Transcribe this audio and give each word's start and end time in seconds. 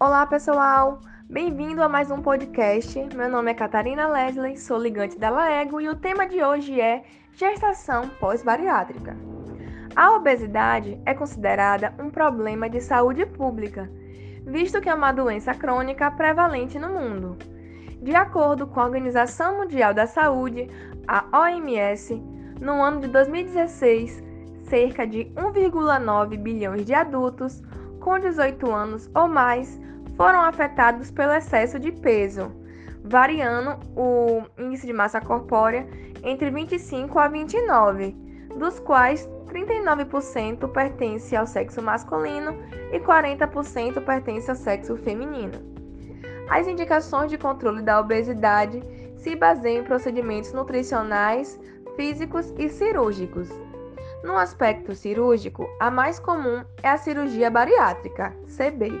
Olá, 0.00 0.24
pessoal! 0.24 1.00
Bem-vindo 1.28 1.82
a 1.82 1.88
mais 1.88 2.08
um 2.08 2.22
podcast. 2.22 2.96
Meu 3.16 3.28
nome 3.28 3.50
é 3.50 3.54
Catarina 3.54 4.06
Leslie, 4.06 4.56
sou 4.56 4.78
ligante 4.78 5.18
da 5.18 5.28
Laego 5.28 5.80
e 5.80 5.88
o 5.88 5.96
tema 5.96 6.24
de 6.24 6.40
hoje 6.40 6.80
é 6.80 7.02
gestação 7.32 8.08
pós-bariátrica. 8.20 9.16
A 9.96 10.12
obesidade 10.12 11.02
é 11.04 11.12
considerada 11.14 11.92
um 11.98 12.10
problema 12.10 12.70
de 12.70 12.80
saúde 12.80 13.26
pública, 13.26 13.90
visto 14.46 14.80
que 14.80 14.88
é 14.88 14.94
uma 14.94 15.10
doença 15.10 15.52
crônica 15.52 16.08
prevalente 16.12 16.78
no 16.78 16.90
mundo. 16.90 17.36
De 18.00 18.14
acordo 18.14 18.68
com 18.68 18.78
a 18.78 18.84
Organização 18.84 19.58
Mundial 19.58 19.92
da 19.92 20.06
Saúde, 20.06 20.68
a 21.08 21.24
OMS, 21.36 22.22
no 22.60 22.80
ano 22.80 23.00
de 23.00 23.08
2016, 23.08 24.22
cerca 24.62 25.04
de 25.04 25.24
1,9 25.34 26.38
bilhões 26.38 26.84
de 26.84 26.94
adultos 26.94 27.60
com 28.00 28.18
18 28.18 28.70
anos 28.70 29.10
ou 29.14 29.28
mais 29.28 29.80
foram 30.16 30.40
afetados 30.40 31.10
pelo 31.10 31.32
excesso 31.32 31.78
de 31.78 31.92
peso, 31.92 32.50
variando 33.04 33.78
o 33.96 34.42
índice 34.58 34.86
de 34.86 34.92
massa 34.92 35.20
corpórea 35.20 35.86
entre 36.22 36.50
25 36.50 37.18
a 37.18 37.28
29, 37.28 38.16
dos 38.58 38.80
quais 38.80 39.28
39% 39.46 40.68
pertence 40.70 41.34
ao 41.34 41.46
sexo 41.46 41.80
masculino 41.80 42.54
e 42.92 43.00
40% 43.00 44.04
pertence 44.04 44.50
ao 44.50 44.56
sexo 44.56 44.96
feminino. 44.96 45.58
As 46.50 46.66
indicações 46.66 47.30
de 47.30 47.38
controle 47.38 47.82
da 47.82 48.00
obesidade 48.00 48.82
se 49.16 49.34
baseiam 49.36 49.82
em 49.82 49.84
procedimentos 49.84 50.52
nutricionais, 50.52 51.58
físicos 51.96 52.52
e 52.58 52.68
cirúrgicos. 52.68 53.48
No 54.22 54.36
aspecto 54.36 54.94
cirúrgico, 54.94 55.68
a 55.78 55.90
mais 55.90 56.18
comum 56.18 56.64
é 56.82 56.88
a 56.88 56.98
cirurgia 56.98 57.50
bariátrica, 57.50 58.34
CB, 58.56 59.00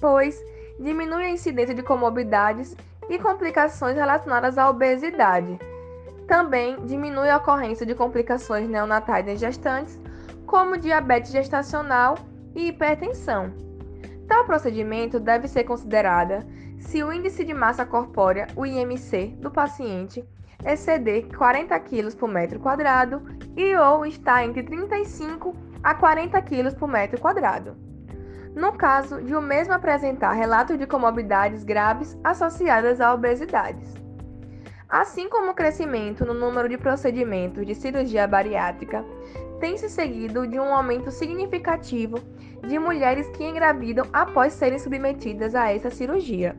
pois 0.00 0.42
diminui 0.80 1.24
a 1.24 1.30
incidência 1.30 1.74
de 1.74 1.82
comorbidades 1.82 2.74
e 3.08 3.18
complicações 3.18 3.96
relacionadas 3.96 4.56
à 4.56 4.70
obesidade. 4.70 5.58
Também 6.26 6.84
diminui 6.86 7.28
a 7.28 7.36
ocorrência 7.36 7.84
de 7.84 7.94
complicações 7.94 8.68
neonatais 8.68 9.28
em 9.28 9.36
gestantes, 9.36 10.00
como 10.46 10.78
diabetes 10.78 11.32
gestacional 11.32 12.16
e 12.54 12.68
hipertensão. 12.68 13.52
Tal 14.26 14.44
procedimento 14.44 15.20
deve 15.20 15.46
ser 15.48 15.64
considerada 15.64 16.46
se 16.78 17.02
o 17.02 17.12
índice 17.12 17.44
de 17.44 17.52
massa 17.52 17.84
corpórea, 17.84 18.46
o 18.56 18.64
IMC, 18.64 19.36
do 19.38 19.50
paciente 19.50 20.24
exceder 20.64 21.28
40 21.36 21.78
kg 21.80 22.16
por 22.16 22.28
metro 22.28 22.58
quadrado 22.60 23.22
e 23.56 23.74
ou 23.76 24.06
está 24.06 24.44
entre 24.44 24.62
35 24.62 25.54
a 25.82 25.94
40 25.94 26.40
kg 26.42 26.74
por 26.74 26.88
metro 26.88 27.20
quadrado. 27.20 27.76
No 28.54 28.72
caso 28.72 29.20
de 29.22 29.34
o 29.34 29.42
mesmo 29.42 29.74
apresentar 29.74 30.32
relatos 30.32 30.78
de 30.78 30.86
comorbidades 30.86 31.62
graves 31.62 32.18
associadas 32.24 33.00
a 33.00 33.12
obesidades. 33.12 33.94
Assim 34.88 35.28
como 35.28 35.50
o 35.50 35.54
crescimento 35.54 36.24
no 36.24 36.32
número 36.32 36.68
de 36.68 36.78
procedimentos 36.78 37.66
de 37.66 37.74
cirurgia 37.74 38.26
bariátrica 38.26 39.04
tem 39.60 39.76
se 39.76 39.88
seguido 39.88 40.46
de 40.46 40.58
um 40.58 40.74
aumento 40.74 41.10
significativo 41.10 42.18
de 42.66 42.78
mulheres 42.78 43.28
que 43.30 43.44
engravidam 43.44 44.06
após 44.12 44.52
serem 44.52 44.78
submetidas 44.78 45.54
a 45.54 45.72
essa 45.72 45.90
cirurgia. 45.90 46.56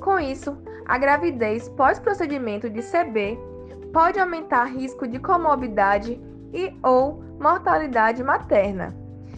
Com 0.00 0.18
isso, 0.18 0.56
a 0.90 0.98
gravidez 0.98 1.68
pós-procedimento 1.68 2.68
de 2.68 2.82
CB 2.82 3.38
pode 3.92 4.18
aumentar 4.18 4.64
risco 4.64 5.06
de 5.06 5.20
comorbidade 5.20 6.20
e 6.52 6.76
ou 6.82 7.22
mortalidade 7.38 8.24
materna, 8.24 8.92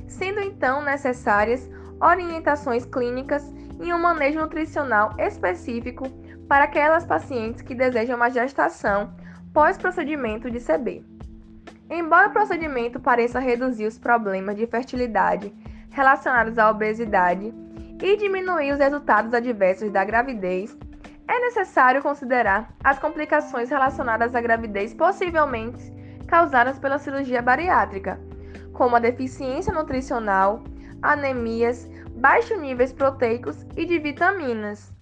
sendo 0.08 0.40
então 0.40 0.80
necessárias 0.80 1.70
orientações 2.00 2.86
clínicas 2.86 3.52
e 3.82 3.92
um 3.92 3.98
manejo 3.98 4.40
nutricional 4.40 5.12
específico 5.18 6.08
para 6.48 6.64
aquelas 6.64 7.04
pacientes 7.04 7.60
que 7.60 7.74
desejam 7.74 8.16
uma 8.16 8.30
gestação 8.30 9.14
pós-procedimento 9.52 10.50
de 10.50 10.58
CB. 10.58 11.04
Embora 11.90 12.28
o 12.28 12.32
procedimento 12.32 12.98
pareça 12.98 13.38
reduzir 13.38 13.84
os 13.84 13.98
problemas 13.98 14.56
de 14.56 14.66
fertilidade 14.66 15.52
relacionados 15.90 16.58
à 16.58 16.70
obesidade 16.70 17.52
e 18.02 18.16
diminuir 18.16 18.72
os 18.72 18.78
resultados 18.78 19.34
adversos 19.34 19.90
da 19.90 20.02
gravidez, 20.02 20.74
é 21.32 21.40
necessário 21.40 22.02
considerar 22.02 22.74
as 22.84 22.98
complicações 22.98 23.70
relacionadas 23.70 24.34
à 24.34 24.40
gravidez 24.40 24.92
possivelmente 24.92 25.90
causadas 26.26 26.78
pela 26.78 26.98
cirurgia 26.98 27.40
bariátrica, 27.40 28.20
como 28.74 28.96
a 28.96 28.98
deficiência 28.98 29.72
nutricional, 29.72 30.62
anemias, 31.00 31.88
baixos 32.10 32.58
níveis 32.60 32.92
proteicos 32.92 33.66
e 33.76 33.86
de 33.86 33.98
vitaminas. 33.98 34.92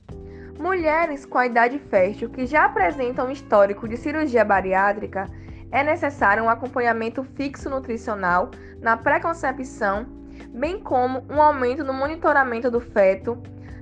Mulheres 0.58 1.26
com 1.26 1.38
a 1.38 1.46
idade 1.46 1.78
fértil 1.78 2.30
que 2.30 2.46
já 2.46 2.66
apresentam 2.66 3.26
um 3.26 3.30
histórico 3.32 3.88
de 3.88 3.96
cirurgia 3.96 4.44
bariátrica, 4.44 5.26
é 5.72 5.82
necessário 5.82 6.44
um 6.44 6.50
acompanhamento 6.50 7.24
fixo 7.24 7.68
nutricional 7.68 8.50
na 8.80 8.96
pré-concepção, 8.96 10.06
bem 10.48 10.78
como 10.78 11.24
um 11.28 11.42
aumento 11.42 11.82
no 11.82 11.92
monitoramento 11.92 12.70
do 12.70 12.80
feto, 12.80 13.40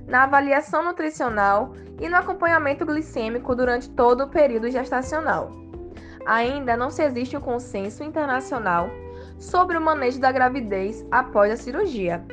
na 0.09 0.23
avaliação 0.23 0.83
nutricional 0.83 1.73
e 2.01 2.09
no 2.09 2.17
acompanhamento 2.17 2.85
glicêmico 2.85 3.55
durante 3.55 3.89
todo 3.91 4.23
o 4.23 4.29
período 4.29 4.69
gestacional. 4.69 5.51
Ainda 6.25 6.75
não 6.75 6.89
se 6.89 7.03
existe 7.03 7.37
um 7.37 7.41
consenso 7.41 8.03
internacional 8.03 8.89
sobre 9.37 9.77
o 9.77 9.81
manejo 9.81 10.19
da 10.19 10.31
gravidez 10.31 11.05
após 11.11 11.51
a 11.51 11.57
cirurgia. 11.57 12.25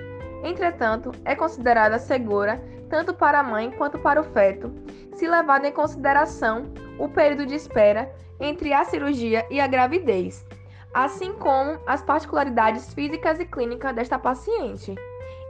Entretanto, 0.43 1.13
é 1.25 1.37
considerada 1.37 1.99
segura 1.99 2.61
tanto 2.89 3.13
para 3.13 3.41
a 3.41 3.43
mãe 3.43 3.71
quanto 3.71 3.99
para 3.99 4.21
o 4.21 4.25
feto, 4.25 4.73
se 5.15 5.27
levado 5.27 5.65
em 5.65 5.73
consideração 5.73 6.73
o 6.99 7.09
período 7.09 7.47
de 7.47 7.55
espera 7.55 8.11
entre 8.41 8.73
a 8.73 8.85
cirurgia 8.85 9.45
e 9.51 9.61
a 9.61 9.67
gravidez, 9.67 10.47
assim 10.95 11.33
como 11.33 11.79
as 11.87 12.03
particularidades 12.03 12.93
físicas 12.95 13.41
e 13.41 13.45
clínicas 13.45 13.95
desta 13.95 14.19
paciente. 14.19 14.95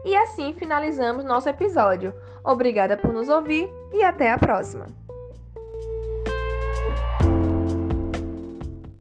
E 0.06 0.14
assim 0.14 0.52
finalizamos 0.52 1.24
nosso 1.24 1.48
episódio. 1.48 2.14
Obrigada 2.44 2.96
por 2.96 3.12
nos 3.12 3.28
ouvir 3.28 3.68
e 3.92 4.04
até 4.04 4.30
a 4.30 4.38
próxima! 4.38 4.86